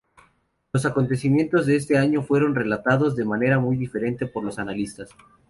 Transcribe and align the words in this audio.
Los 0.73 0.87
acontecimientos 0.87 1.67
de 1.67 1.75
este 1.75 1.95
año 1.99 2.23
fueron 2.23 2.55
relatados 2.55 3.15
de 3.15 3.23
manera 3.23 3.59
muy 3.59 3.77
diferente 3.77 4.25
por 4.25 4.43
los 4.43 4.57
analistas. 4.57 5.11